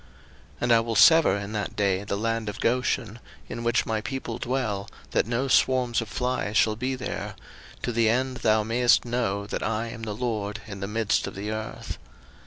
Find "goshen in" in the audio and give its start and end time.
2.59-3.63